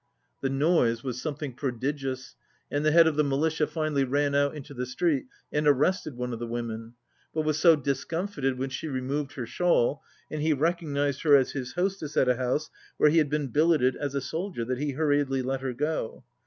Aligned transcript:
The 0.41 0.49
noise 0.49 1.03
was 1.03 1.21
some 1.21 1.35
thing 1.35 1.53
prodigious, 1.53 2.35
and 2.71 2.83
the 2.83 2.89
head 2.91 3.05
of 3.05 3.17
the 3.17 3.23
militia 3.23 3.67
finally 3.67 4.03
ran 4.03 4.33
out 4.33 4.55
into 4.55 4.73
the 4.73 4.87
street 4.87 5.27
and 5.51 5.67
arrested 5.67 6.17
one 6.17 6.33
of 6.33 6.39
the 6.39 6.47
women, 6.47 6.95
but 7.35 7.43
was 7.43 7.59
so 7.59 7.75
discomfited 7.75 8.57
when 8.57 8.71
she 8.71 8.87
re 8.87 8.99
moved 8.99 9.33
her 9.33 9.45
shawl 9.45 10.01
and 10.31 10.41
he 10.41 10.53
recognized 10.53 11.21
her 11.21 11.35
as 11.35 11.51
his 11.51 11.73
host 11.73 12.01
ess 12.01 12.17
at 12.17 12.27
a 12.27 12.37
house 12.37 12.71
where 12.97 13.11
he 13.11 13.19
had 13.19 13.29
been 13.29 13.49
billeted 13.49 13.95
as 13.95 14.15
a 14.15 14.21
sol 14.21 14.49
dier 14.49 14.65
that 14.65 14.79
he 14.79 14.93
hurriedly 14.93 15.43
let 15.43 15.61
her 15.61 15.71
go. 15.73 16.23